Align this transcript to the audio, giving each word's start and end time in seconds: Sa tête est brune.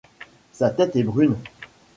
Sa 0.51 0.71
tête 0.71 0.95
est 0.95 1.03
brune. 1.03 1.35